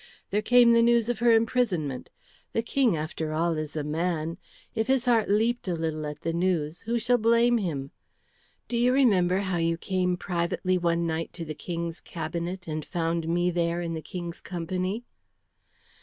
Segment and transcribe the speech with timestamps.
[0.31, 2.09] There came the news of her imprisonment.
[2.53, 4.39] The King, after all, is a man.
[4.73, 7.91] If his heart leaped a little at the news, who shall blame him?
[8.67, 13.27] Do you remember how you came privately one night to the King's cabinet and found
[13.27, 15.03] me there in the King's company?"